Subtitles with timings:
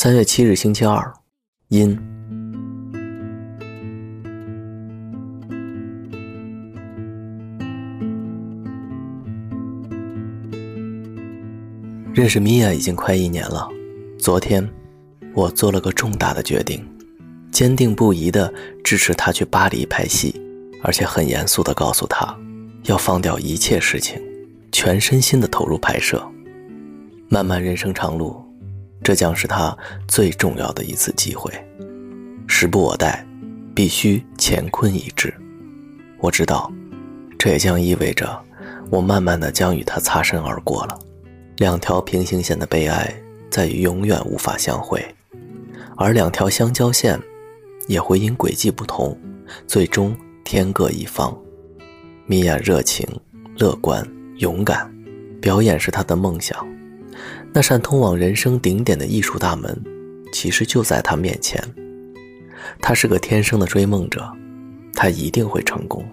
[0.00, 1.12] 三月七日，星期二，
[1.70, 1.98] 阴。
[12.14, 13.68] 认识米娅已经快一年了。
[14.20, 14.64] 昨天，
[15.34, 16.88] 我做了个重大的决定，
[17.50, 18.54] 坚定不移的
[18.84, 20.32] 支持她去巴黎拍戏，
[20.80, 22.38] 而且很严肃的告诉她，
[22.84, 24.22] 要放掉一切事情，
[24.70, 26.24] 全身心的投入拍摄。
[27.28, 28.47] 漫漫人生长路。
[29.02, 29.76] 这将是他
[30.06, 31.52] 最重要的一次机会，
[32.46, 33.26] 时不我待，
[33.74, 35.32] 必须乾坤一致。
[36.18, 36.70] 我知道，
[37.38, 38.38] 这也将意味着
[38.90, 40.98] 我慢慢的将与他擦身而过了。
[41.56, 43.12] 两条平行线的悲哀
[43.50, 45.04] 在于永远无法相会，
[45.96, 47.18] 而两条相交线
[47.86, 49.18] 也会因轨迹不同，
[49.66, 51.36] 最终天各一方。
[52.26, 53.08] 米娅热情、
[53.56, 54.06] 乐观、
[54.36, 54.92] 勇敢，
[55.40, 56.66] 表演是她的梦想。
[57.52, 59.80] 那扇通往人生顶点的艺术大门，
[60.32, 61.62] 其实就在他面前。
[62.80, 64.30] 他是个天生的追梦者，
[64.94, 66.04] 他一定会成功。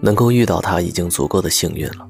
[0.00, 2.08] 能够遇到他已经足够的幸运了。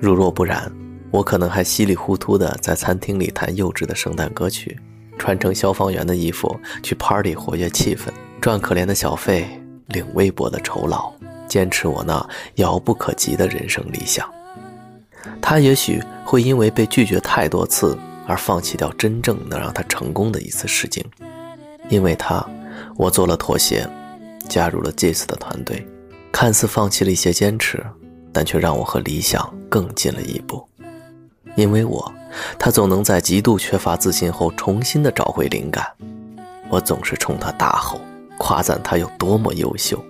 [0.00, 0.72] 如若不然，
[1.10, 4.76] 我可能还稀里糊涂的在餐厅里弹幼稚的圣诞歌曲。
[5.18, 8.08] 穿成消防员的衣服去 party 活跃气氛，
[8.40, 9.48] 赚可怜的小费，
[9.88, 11.12] 领微薄的酬劳，
[11.46, 12.26] 坚持我那
[12.56, 14.28] 遥不可及的人生理想。
[15.40, 21.04] 他也许会因为被拒绝太多次而放弃掉真正能让他成功的一次试镜。
[21.88, 22.46] 因为他，
[22.96, 23.88] 我做了妥协，
[24.48, 25.86] 加入了这次的团队，
[26.32, 27.84] 看似放弃了一些坚持，
[28.32, 30.66] 但却让我和理想更近了一步。
[31.56, 32.12] 因为我。
[32.58, 35.86] 他总能在极度缺乏自信后重新的找回灵感，
[36.68, 38.00] 我总是冲他大吼，
[38.38, 40.04] 夸赞他有多么优秀，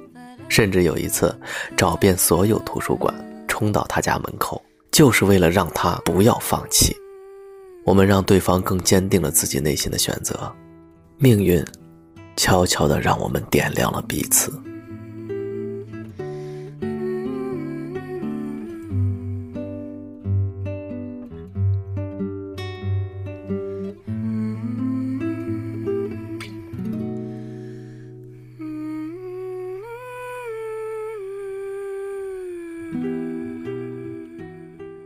[0.49, 1.39] 甚至有一次
[1.77, 3.15] 找遍所有图书馆，
[3.47, 6.97] 冲到他家门口，就是为了让他不要放弃。
[7.85, 10.51] 我们让对方更坚定了自己内心的选择，
[11.19, 11.63] 命运
[12.37, 14.51] 悄悄的让我们点亮了彼此。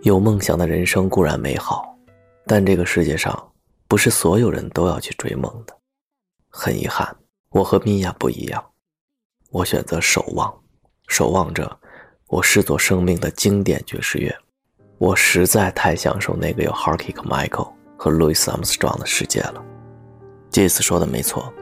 [0.09, 1.95] 有梦想的人生固然美好，
[2.47, 3.53] 但这个世界上
[3.87, 5.77] 不是所有人都要去追梦的。
[6.49, 7.15] 很遗憾，
[7.51, 8.65] 我和米娅不一样。
[9.51, 10.51] 我选择守望，
[11.09, 11.79] 守望着
[12.29, 14.35] 我视作生命的经典爵士乐。
[14.97, 19.63] 我实在太享受那个有 Harky Michael 和 Louis Armstrong 的世界了。
[20.51, 21.53] 这次说的没错，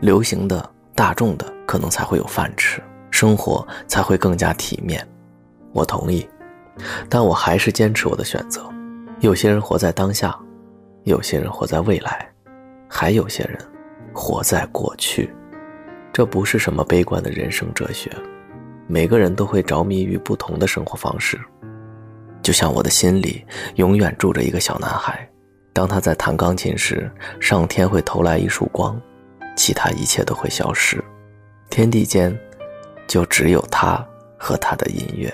[0.00, 5.06] 流行的大众的可能才会有饭吃，生活才会更加体面。
[5.74, 6.26] 我同意。
[7.08, 8.68] 但我还是坚持我的选择。
[9.20, 10.38] 有些人活在当下，
[11.04, 12.28] 有些人活在未来，
[12.88, 13.58] 还有些人
[14.12, 15.32] 活在过去。
[16.12, 18.10] 这不是什么悲观的人生哲学。
[18.86, 21.38] 每个人都会着迷于不同的生活方式。
[22.42, 23.44] 就像我的心里
[23.76, 25.28] 永远住着一个小男孩，
[25.72, 27.08] 当他在弹钢琴时，
[27.38, 29.00] 上天会投来一束光，
[29.56, 31.04] 其他一切都会消失，
[31.68, 32.36] 天地间
[33.06, 34.04] 就只有他
[34.36, 35.32] 和他的音乐。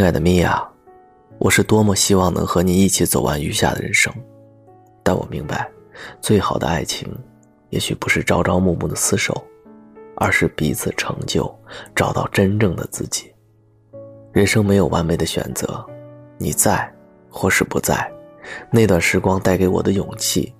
[0.00, 0.66] 亲爱的米娅，
[1.38, 4.10] 我是多么希望能和你一起走完余下的人生，
[5.02, 5.70] 但我明白，
[6.22, 7.06] 最好的爱情，
[7.68, 9.34] 也许不是朝朝暮暮的厮守，
[10.16, 11.54] 而是彼此成就，
[11.94, 13.30] 找到真正的自己。
[14.32, 15.84] 人生没有完美的选择，
[16.38, 16.90] 你在
[17.28, 18.10] 或是不在，
[18.70, 20.50] 那段时光带给我的勇气，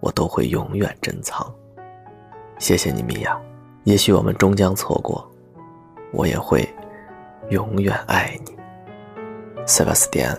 [0.00, 1.48] 我都会永远珍藏。
[2.58, 3.40] 谢谢你，米娅。
[3.84, 5.30] 也许我们终将错过，
[6.12, 6.68] 我也会
[7.50, 8.58] 永远爱你。
[9.66, 10.36] 塞巴斯蒂安，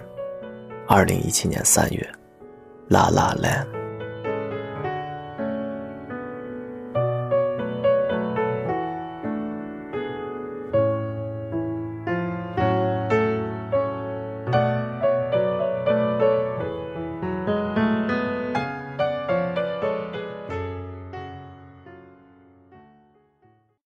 [0.88, 2.08] 二零一七年三月，
[2.90, 3.81] 拉拉兰。